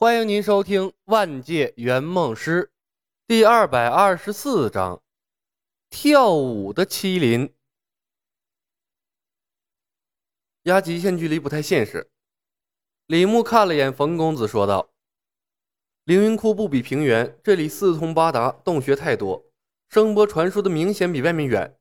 [0.00, 2.66] 欢迎您收听《万界圆梦师》
[3.26, 5.02] 第二百二十四章：
[5.90, 7.52] 跳舞的麒麟。
[10.62, 12.08] 压极限距离不太现实。
[13.08, 14.90] 李牧看了眼冯公子，说道
[16.06, 19.50] ：“凌云窟不比平原，这里四通八达，洞穴太多，
[19.88, 21.76] 声波传输的明显比外面远。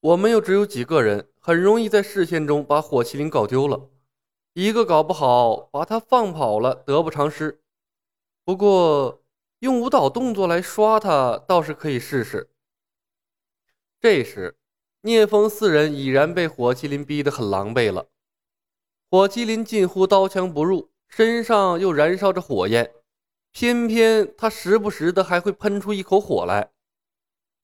[0.00, 3.90] 我们又只有几个人，很容易在视线中把火麒麟搞丢了。”
[4.54, 7.60] 一个搞不好，把他放跑了，得不偿失。
[8.44, 9.22] 不过，
[9.60, 12.50] 用舞蹈动作来刷他，倒是可以试试。
[14.00, 14.56] 这时，
[15.02, 18.08] 聂风四人已然被火麒麟逼得很狼狈了。
[19.10, 22.92] 火麒麟近乎刀枪不入，身上又燃烧着火焰，
[23.52, 26.72] 偏偏他时不时的还会喷出一口火来。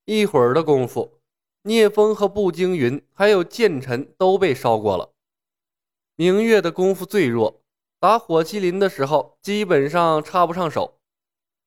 [0.05, 1.21] 一会儿的功夫，
[1.63, 5.14] 聂风和步惊云还有剑尘都被烧过了。
[6.17, 7.61] 明月的功夫最弱，
[7.99, 11.01] 打火麒麟的时候基本上插不上手，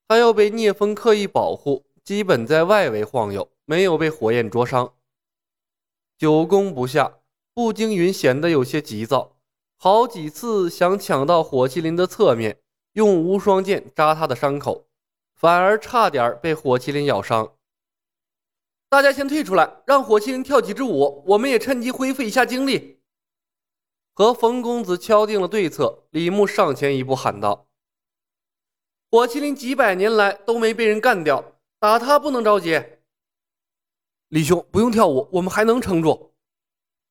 [0.08, 4.94] 他要被聂风刻意保护，基本在外围晃悠，没有被火焰灼伤。
[6.17, 7.17] 久攻不下，
[7.54, 9.36] 步惊云显得有些急躁，
[9.76, 12.58] 好几次想抢到火麒麟的侧面，
[12.94, 14.86] 用无双剑扎他的伤口，
[15.36, 17.52] 反而差点被火麒麟咬伤。
[18.88, 22.97] 大家先退出来，让火麒麟跳几支舞，我们也趁机恢复一下精力。
[24.18, 27.68] 和冯公子敲定了对策，李牧上前一步喊道
[29.12, 32.84] ：“火麒麟几百年来都没被人干掉，打他不能着急。”
[34.30, 36.34] 李兄不用跳舞，我们还能撑住。”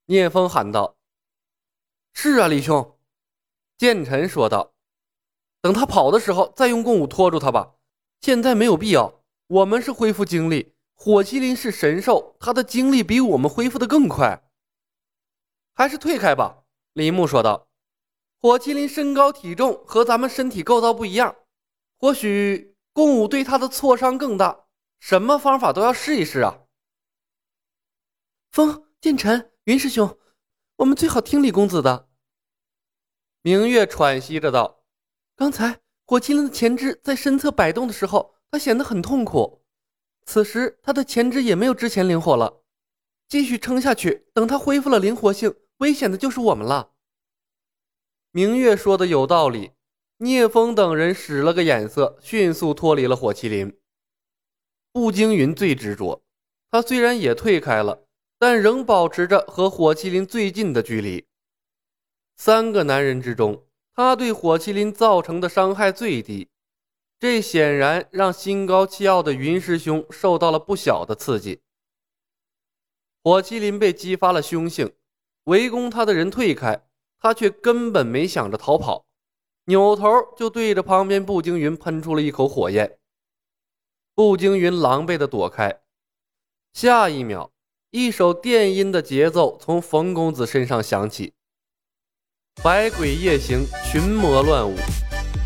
[0.06, 0.96] 聂风喊道。
[2.12, 2.98] “是啊，李兄。”
[3.78, 4.74] 剑臣说道
[5.62, 7.74] ，“等他跑的时候再用共舞拖住他吧，
[8.20, 9.22] 现在没有必要。
[9.46, 14.50] 我们是恢复精力，火麒麟是神兽，他的精力比我们恢复的更快，
[15.72, 16.64] 还是退开吧。”
[16.96, 17.68] 李牧说道
[18.40, 21.36] ：“火麒麟身高体重和咱们身体构造不一样，
[21.98, 24.64] 或许共舞对他的挫伤更大。
[24.98, 26.62] 什么方法都要试一试啊！”
[28.50, 30.18] 风剑尘云师兄，
[30.76, 32.08] 我们最好听李公子的。
[33.42, 34.82] 明月喘息着道
[35.36, 39.62] ：“刚才火麒麟的前肢在身侧摆动的时候，他显得很痛苦。
[40.24, 42.62] 此时他的前肢也没有之前灵活了。
[43.28, 46.92] 继续撑下去，等他恢复了灵活性。”危险的就是我们了。
[48.30, 49.72] 明月说的有道理，
[50.18, 53.78] 聂风等人使了个眼色，迅速脱离了火麒麟。
[54.92, 56.22] 步惊云最执着，
[56.70, 58.06] 他虽然也退开了，
[58.38, 61.26] 但仍保持着和火麒麟最近的距离。
[62.36, 66.48] 三个男人之中，他对火麒麟造成的伤害最低，
[67.18, 71.60] 这显然让心高气傲的云师兄受到了不小的刺激。
[73.22, 74.94] 火麒麟被激发了凶性。
[75.46, 76.82] 围攻他的人退开，
[77.20, 79.06] 他却根本没想着逃跑，
[79.66, 82.98] 扭头就对着旁边步惊云喷出了一口火焰。
[84.12, 85.80] 步惊云狼狈的躲开，
[86.72, 87.52] 下一秒，
[87.90, 91.32] 一首电音的节奏从冯公子身上响起。
[92.64, 94.74] 百鬼夜行，群魔乱舞，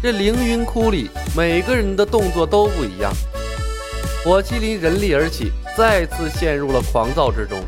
[0.03, 3.13] 这凌云窟里每个人的动作都不一样。
[4.25, 7.63] 火麒麟人力而起，再次陷入了狂躁之中。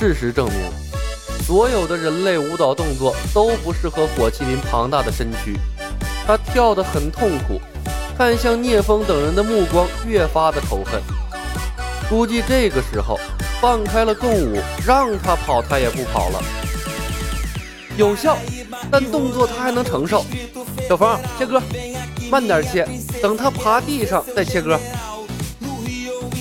[0.00, 0.58] 事实证明，
[1.46, 5.58] 所有的人类舞蹈动作都不适合火麒麟庞大的身躯。
[6.26, 7.60] 他跳得很痛苦，
[8.16, 11.02] 看向聂风等人的目光越发的仇恨。
[12.08, 13.20] 估计这个时候
[13.60, 16.42] 放开了共舞，让他跑他也不跑了。
[17.98, 18.38] 有效，
[18.90, 20.24] 但动作他还能承受。
[20.88, 21.60] 小冯，切歌，
[22.30, 22.88] 慢点切，
[23.20, 24.80] 等他爬地上再切歌。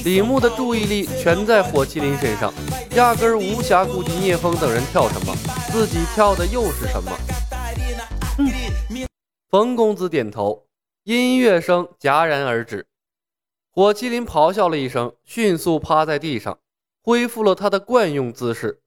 [0.03, 2.53] 李牧的注意力全在火麒麟身上。
[2.95, 5.35] 压根儿无暇顾及聂风等人跳什么，
[5.71, 7.11] 自己跳的又是什么？
[9.49, 10.65] 冯公子点头，
[11.03, 12.87] 音乐声戛然而止。
[13.71, 16.57] 火麒麟咆哮了一声，迅速趴在地上，
[17.03, 18.81] 恢复了他的惯用姿势。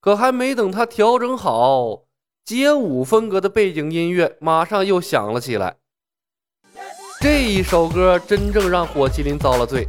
[0.00, 2.04] 可还没等他调整好，
[2.44, 5.76] 街舞风格的背景音乐马上又响了起来。
[7.20, 9.86] 这一首歌真正让火麒麟遭了罪。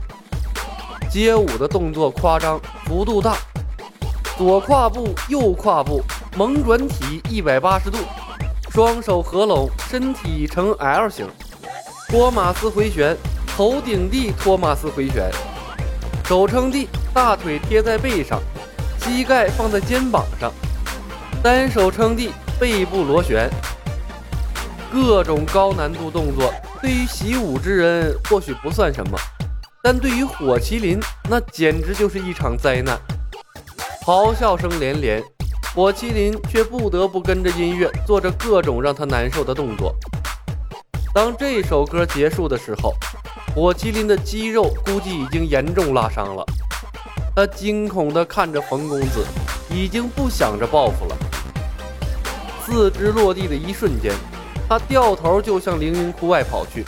[1.10, 3.38] 街舞的动作夸张，幅度大，
[4.38, 6.04] 左跨步，右跨步，
[6.36, 7.98] 猛转体一百八十度，
[8.72, 11.28] 双手合拢，身体呈 L 型，
[12.10, 13.16] 托马斯回旋，
[13.56, 15.32] 头顶地托马斯回旋，
[16.26, 18.42] 手撑地，大腿贴在背上，
[19.00, 20.52] 膝盖放在肩膀上，
[21.42, 23.50] 单手撑地，背部螺旋，
[24.92, 29.18] 各种高难度动作，对于习武之人或许不算什么。
[29.88, 31.00] 但对于火麒麟，
[31.30, 33.00] 那简直就是一场灾难，
[34.04, 35.24] 咆哮声连连，
[35.76, 39.96] 火麒麟却不得不跟着音乐做着各种让他难受的动作。
[41.14, 42.96] 当这首歌结束的时候，
[43.54, 46.44] 火麒麟的肌肉估计已经严重拉伤了。
[47.36, 49.24] 他惊恐地看着冯公子，
[49.70, 51.16] 已经不想着报复了。
[52.66, 54.12] 四肢落地的一瞬间，
[54.68, 56.84] 他掉头就向凌云窟外跑去。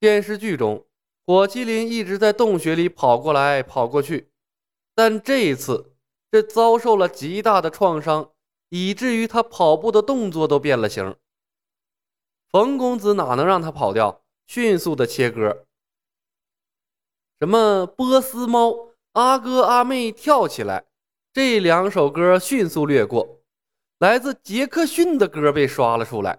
[0.00, 0.82] 电视剧中，
[1.26, 4.30] 火麒麟一直在洞穴里跑过来跑过去，
[4.94, 5.94] 但这一次，
[6.30, 8.30] 这遭受了极大的创伤，
[8.68, 11.16] 以至于他跑步的动作都变了形。
[12.50, 14.20] 冯公子哪能让他跑掉？
[14.46, 15.64] 迅速的切歌，
[17.40, 20.84] 什么波斯猫、阿哥阿妹跳起来，
[21.32, 23.40] 这两首歌迅速掠过。
[24.00, 26.38] 来自杰克逊的歌被刷了出来。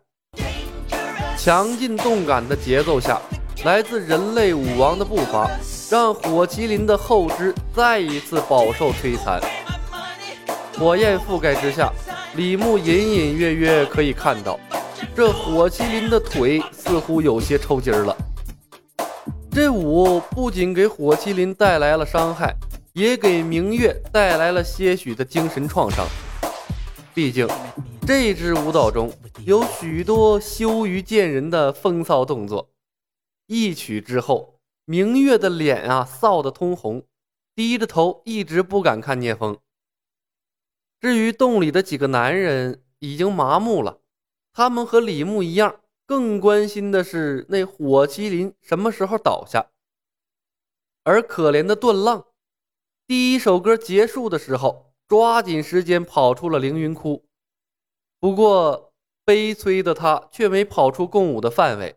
[1.36, 3.20] 强劲动感的节奏下，
[3.66, 5.50] 来自人类舞王的步伐，
[5.90, 9.42] 让火麒麟的后肢再一次饱受摧残。
[10.78, 11.92] 火焰覆盖之下，
[12.36, 14.60] 李牧隐隐约约可以看到。
[15.16, 18.16] 这火麒麟的腿似乎有些抽筋了。
[19.52, 22.56] 这舞不仅给火麒麟带来了伤害，
[22.94, 26.06] 也给明月带来了些许的精神创伤。
[27.16, 27.48] 毕竟，
[28.06, 29.12] 这支舞蹈中
[29.44, 32.70] 有许多羞于见人的风骚动作。
[33.48, 37.06] 一曲之后，明月的脸啊臊得通红，
[37.54, 39.60] 低着头一直不敢看聂风。
[41.00, 44.02] 至于洞里的几个男人，已经麻木了。
[44.54, 49.72] 他们和李牧一样，更关心的是那火麒麟什么时候倒下。
[51.04, 52.26] 而可怜的段浪，
[53.06, 57.28] 第一首歌结束的时候，抓紧时间跑出了凌云窟。
[58.20, 58.94] 不过，
[59.24, 61.96] 悲催的他却没跑出共舞的范围。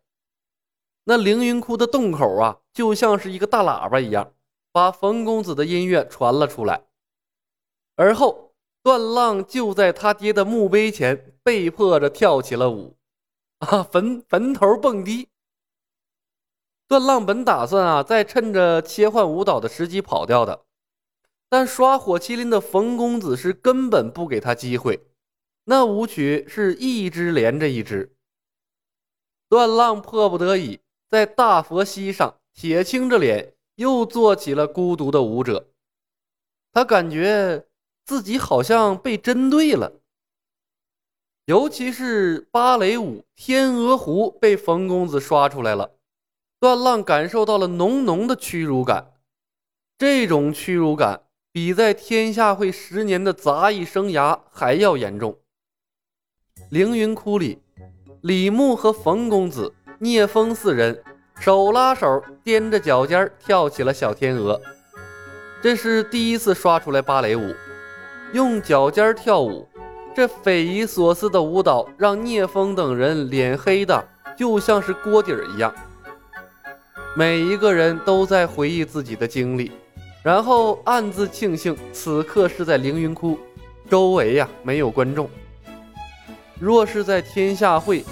[1.10, 4.34] 那凌云窟的洞口啊，就像是一个大喇叭一样，
[4.70, 6.84] 把冯公子的音乐传了出来。
[7.96, 8.46] 而后。
[8.80, 12.96] 段浪就在他爹的墓碑前，被迫着跳起了舞，
[13.58, 15.28] 啊，坟坟头蹦迪。
[16.86, 20.64] 段浪本打算啊，再趁着切换舞蹈的时机跑掉的，
[21.50, 25.06] 但刷火麒麟的冯公子是根本不给他机会。
[25.64, 28.16] 那舞曲是一支连着一支，
[29.50, 35.68] 段浪迫不得已在大佛膝上铁青着脸，又做起了孤独的舞者。
[36.72, 37.64] 他感觉。
[38.08, 40.00] 自己好像被针对了，
[41.44, 45.90] 尤其是芭蕾舞《天鹅湖》被冯公子刷出来了，
[46.58, 49.12] 段浪感受到了浓浓的屈辱感。
[49.98, 55.38] 这种屈辱感比在天下会十年的杂役生涯还要严重。
[56.70, 57.58] 凌云窟里，
[58.22, 61.02] 李牧和冯公子、聂风四人
[61.40, 64.60] 手拉手，踮着脚尖跳起了小天鹅。
[65.60, 67.52] 这是第一次刷出来芭蕾舞。
[68.32, 69.66] 用脚尖跳舞，
[70.14, 74.04] 这匪夷所思的舞蹈让聂风等人脸黑的
[74.36, 75.74] 就像是锅底儿一样。
[77.16, 79.72] 每一个人都在回忆自己的经历，
[80.22, 83.36] 然后暗自庆幸此刻是在凌云窟，
[83.90, 85.28] 周围呀没有观众。
[86.60, 88.04] 若是在天下会，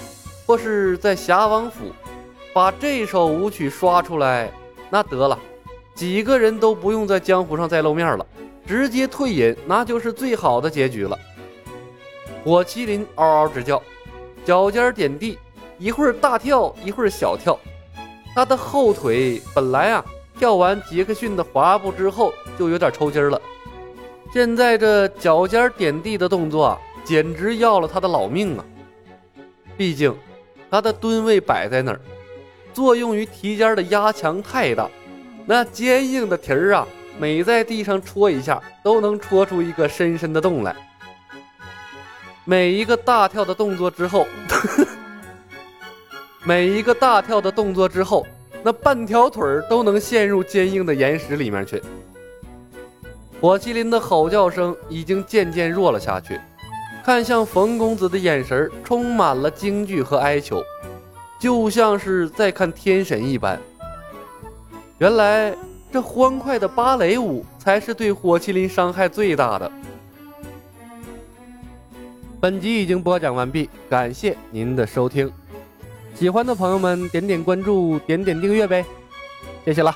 [0.47, 1.91] 或是在侠王府，
[2.53, 4.49] 把这首舞曲刷出来，
[4.89, 5.37] 那得了，
[5.93, 8.25] 几个人都不用在江湖上再露面了。
[8.65, 11.17] 直接退隐，那就是最好的结局了。
[12.43, 13.81] 火麒麟嗷嗷直叫，
[14.45, 15.37] 脚尖点地，
[15.77, 17.57] 一会儿大跳，一会儿小跳。
[18.33, 20.05] 他的后腿本来啊，
[20.37, 23.41] 跳完杰克逊的滑步之后就有点抽筋了，
[24.33, 28.65] 现在这脚尖点地的动作啊，简直要了他的老命啊！
[29.77, 30.13] 毕竟
[30.69, 31.99] 他的吨位摆在那儿，
[32.73, 34.89] 作用于蹄尖的压强太大，
[35.45, 36.87] 那坚硬的蹄儿啊。
[37.19, 40.75] 每在地上戳一下，都能戳出一个深深的洞来。
[42.45, 44.27] 每一个大跳的动作之后，
[46.45, 48.25] 每一个大跳的动作之后，
[48.61, 51.81] 那半条腿儿都能陷入坚硬的岩石里面去。
[53.41, 56.39] 火麒麟的吼叫声已经渐渐弱了下去，
[57.07, 60.61] 看向冯公子的眼神充满了惊惧和哀求，
[61.39, 63.57] 就像是在看天神一般。
[64.97, 65.55] 原来。
[65.89, 69.71] 这欢快的芭蕾舞才是对火麒麟伤害最大的。
[72.41, 75.31] 本集已经播讲完毕，感谢您的收听。
[76.13, 78.85] 喜欢的朋友们点点关注，点点订阅呗，
[79.63, 79.95] 谢谢了。